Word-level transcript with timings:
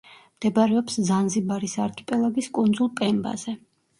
მდებარეობს 0.35 0.95
ზანზიბარის 1.09 1.77
არქიპელაგის 1.85 2.49
კუნძულ 2.59 2.91
პემბაზე. 3.01 3.57